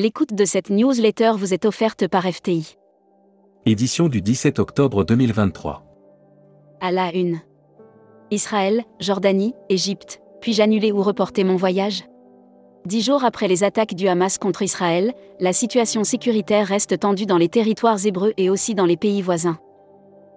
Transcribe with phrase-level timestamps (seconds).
[0.00, 2.76] L'écoute de cette newsletter vous est offerte par FTI.
[3.66, 5.82] Édition du 17 octobre 2023.
[6.80, 7.40] À la une.
[8.30, 12.04] Israël, Jordanie, Égypte, puis-je annuler ou reporter mon voyage?
[12.86, 17.36] Dix jours après les attaques du Hamas contre Israël, la situation sécuritaire reste tendue dans
[17.36, 19.58] les territoires hébreux et aussi dans les pays voisins.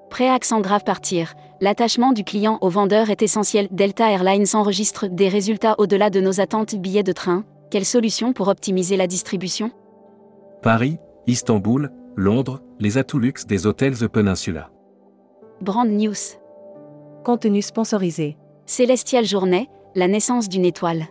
[0.10, 3.68] Prêt à accent grave partir, l'attachement du client au vendeur est essentiel.
[3.70, 7.46] Delta Airlines enregistre des résultats au-delà de nos attentes billets de train.
[7.72, 9.72] Quelle solution pour optimiser la distribution?
[10.62, 14.70] Paris, Istanbul, Londres, les atouts luxe des hôtels The Peninsula.
[15.62, 16.36] Brand News.
[17.24, 18.36] Contenu sponsorisé.
[18.66, 21.06] Célestial Journée, la naissance d'une étoile.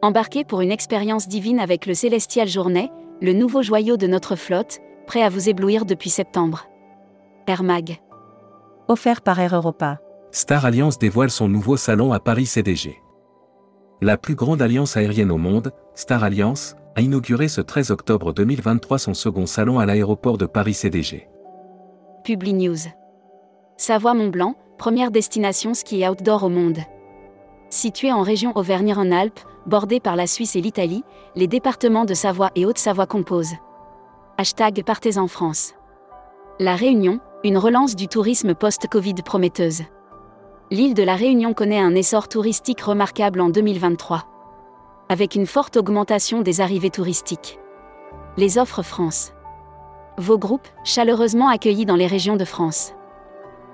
[0.00, 4.78] Embarquez pour une expérience divine avec le Célestial Journée, le nouveau joyau de notre flotte,
[5.08, 6.68] prêt à vous éblouir depuis septembre.
[7.48, 7.98] Air Mag.
[8.86, 9.98] Offert par Air Europa.
[10.30, 13.00] Star Alliance dévoile son nouveau salon à Paris CDG.
[14.04, 18.98] La plus grande alliance aérienne au monde, Star Alliance, a inauguré ce 13 octobre 2023
[18.98, 21.26] son second salon à l'aéroport de Paris CDG.
[22.22, 22.76] Publi News.
[23.78, 26.80] Savoie-Mont-Blanc, première destination ski outdoor au monde.
[27.70, 31.02] Située en région Auvergne-Rhône-Alpes, bordée par la Suisse et l'Italie,
[31.34, 33.54] les départements de Savoie et Haute-Savoie composent.
[34.36, 35.72] Hashtag Partez en France.
[36.60, 39.84] La Réunion, une relance du tourisme post-Covid prometteuse.
[40.70, 44.24] L'île de la Réunion connaît un essor touristique remarquable en 2023.
[45.10, 47.58] Avec une forte augmentation des arrivées touristiques.
[48.38, 49.34] Les offres France.
[50.16, 52.94] Vos groupes, chaleureusement accueillis dans les régions de France.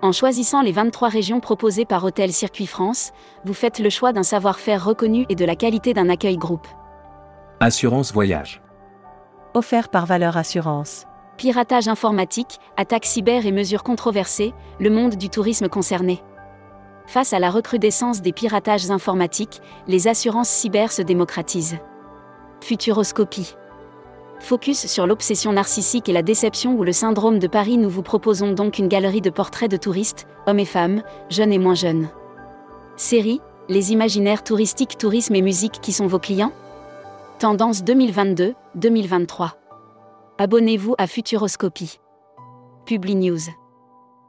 [0.03, 3.13] En choisissant les 23 régions proposées par Hôtel Circuit France,
[3.45, 6.67] vous faites le choix d'un savoir-faire reconnu et de la qualité d'un accueil groupe.
[7.61, 8.63] Assurance voyage.
[9.55, 11.07] Offert par Valeur Assurance.
[11.37, 16.21] Piratage informatique, attaques cyber et mesures controversées, le monde du tourisme concerné.
[17.11, 21.79] Face à la recrudescence des piratages informatiques, les assurances cyber se démocratisent.
[22.61, 23.57] Futuroscopie.
[24.39, 28.53] Focus sur l'obsession narcissique et la déception ou le syndrome de Paris, nous vous proposons
[28.53, 32.11] donc une galerie de portraits de touristes, hommes et femmes, jeunes et moins jeunes.
[32.95, 36.53] Série, les imaginaires touristiques, tourisme et musique qui sont vos clients?
[37.41, 39.55] Tendance 2022-2023.
[40.39, 41.99] Abonnez-vous à Futuroscopie.
[42.87, 43.51] Publi News.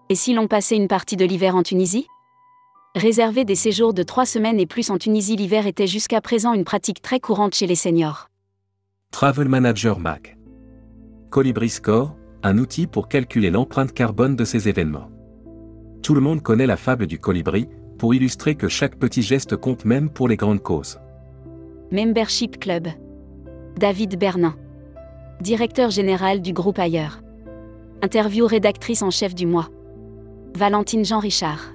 [0.09, 2.07] Et si l'on passait une partie de l'hiver en Tunisie?
[2.96, 6.66] Réserver des séjours de trois semaines et plus en Tunisie l'hiver était jusqu'à présent une
[6.66, 8.28] pratique très courante chez les seniors.
[9.12, 10.38] Travel Manager Mac.
[11.30, 12.13] Colibri Score,
[12.44, 15.09] un outil pour calculer l'empreinte carbone de ces événements.
[16.03, 19.85] Tout le monde connaît la fable du colibri, pour illustrer que chaque petit geste compte
[19.85, 21.00] même pour les grandes causes.
[21.91, 22.90] Membership Club.
[23.78, 24.56] David Bernin.
[25.40, 27.22] Directeur général du groupe Ailleurs.
[28.01, 29.69] Interview rédactrice en chef du mois.
[30.57, 31.72] Valentine Jean Richard.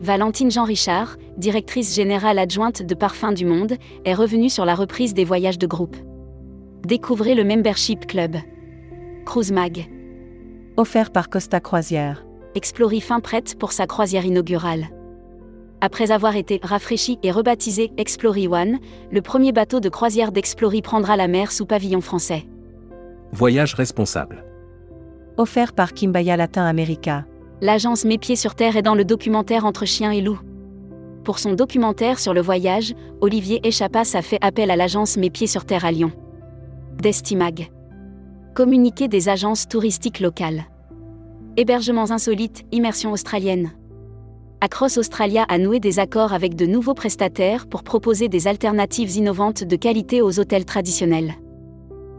[0.00, 5.14] Valentine Jean Richard, directrice générale adjointe de Parfums du Monde, est revenue sur la reprise
[5.14, 5.96] des voyages de groupe.
[6.84, 8.36] Découvrez le Membership Club.
[9.24, 9.88] Cruise Mag.
[10.76, 12.26] Offert par Costa Croisière.
[12.54, 14.88] Explory fin prête pour sa croisière inaugurale.
[15.80, 18.78] Après avoir été rafraîchi et rebaptisé Explory One,
[19.10, 22.46] le premier bateau de croisière d'Explory prendra la mer sous pavillon français.
[23.32, 24.44] Voyage responsable.
[25.38, 27.24] Offert par Kimbaya Latin America.
[27.62, 30.40] L'agence Mes Pieds sur Terre est dans le documentaire Entre chiens et loups.
[31.24, 35.46] Pour son documentaire sur le voyage, Olivier Echapas a fait appel à l'agence Mes Pieds
[35.46, 36.12] sur Terre à Lyon.
[37.02, 37.70] Destimag.
[38.54, 40.66] Communiqué des agences touristiques locales.
[41.56, 43.70] Hébergements insolites, immersion australienne.
[44.60, 49.64] Across Australia a noué des accords avec de nouveaux prestataires pour proposer des alternatives innovantes
[49.64, 51.32] de qualité aux hôtels traditionnels.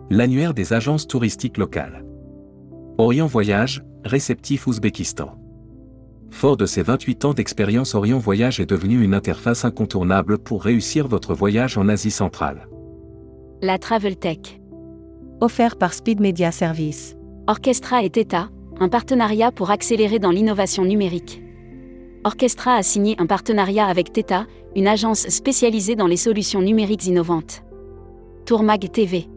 [0.09, 2.03] L'annuaire des agences touristiques locales.
[2.97, 5.37] Orient Voyage, réceptif Ouzbékistan.
[6.29, 11.07] Fort de ses 28 ans d'expérience, Orient Voyage est devenu une interface incontournable pour réussir
[11.07, 12.67] votre voyage en Asie centrale.
[13.61, 14.59] La Travel Tech.
[15.41, 17.15] Offert par Speed Media Service.
[17.47, 21.41] Orchestra et Theta, un partenariat pour accélérer dans l'innovation numérique.
[22.23, 24.45] Orchestra a signé un partenariat avec Theta,
[24.75, 27.63] une agence spécialisée dans les solutions numériques innovantes.
[28.45, 29.27] Tourmag TV.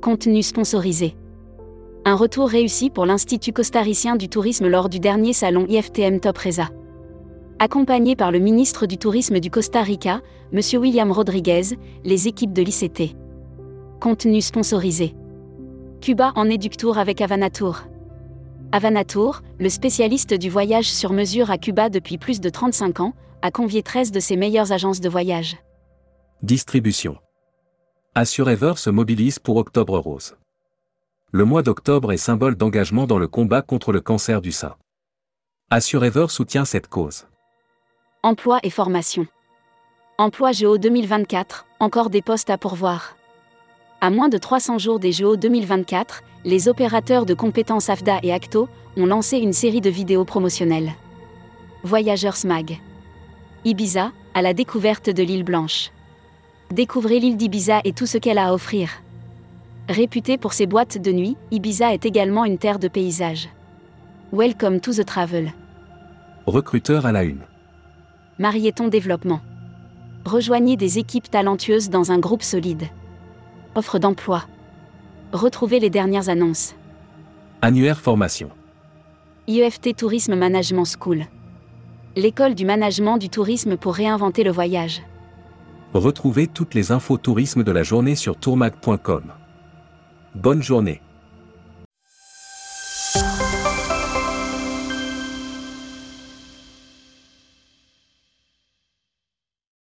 [0.00, 1.16] Contenu sponsorisé.
[2.06, 6.68] Un retour réussi pour l'Institut costaricien du tourisme lors du dernier salon IFTM Top Reza.
[7.58, 10.20] Accompagné par le ministre du Tourisme du Costa Rica,
[10.52, 10.60] M.
[10.78, 13.16] William Rodriguez, les équipes de l'ICT.
[14.00, 15.14] Contenu sponsorisé.
[16.02, 17.84] Cuba en éductour avec Avanatour.
[18.70, 23.50] Avanatour, le spécialiste du voyage sur mesure à Cuba depuis plus de 35 ans, a
[23.50, 25.56] convié 13 de ses meilleures agences de voyage.
[26.42, 27.16] Distribution.
[28.14, 30.36] Assurever se mobilise pour Octobre Rose.
[31.36, 34.76] Le mois d'octobre est symbole d'engagement dans le combat contre le cancer du sein.
[35.68, 37.26] Assurever soutient cette cause.
[38.22, 39.26] Emploi et formation.
[40.16, 43.16] Emploi Géo 2024, encore des postes à pourvoir.
[44.00, 48.68] À moins de 300 jours des JO 2024, les opérateurs de compétences AFDA et Acto
[48.96, 50.92] ont lancé une série de vidéos promotionnelles.
[51.82, 52.78] Voyageurs Mag.
[53.64, 55.90] Ibiza, à la découverte de l'île Blanche.
[56.70, 59.03] Découvrez l'île d'Ibiza et tout ce qu'elle a à offrir.
[59.88, 63.50] Réputée pour ses boîtes de nuit, Ibiza est également une terre de paysages.
[64.32, 65.52] Welcome to the travel.
[66.46, 67.42] Recruteur à la une.
[68.38, 69.40] Marieton Développement.
[70.24, 72.84] Rejoignez des équipes talentueuses dans un groupe solide.
[73.74, 74.44] Offre d'emploi.
[75.32, 76.74] Retrouvez les dernières annonces.
[77.60, 78.48] Annuaire formation.
[79.48, 81.26] IEFT Tourisme Management School.
[82.16, 85.02] L'école du management du tourisme pour réinventer le voyage.
[85.92, 89.24] Retrouvez toutes les infos tourisme de la journée sur tourmag.com.
[90.34, 91.00] Bonne journée.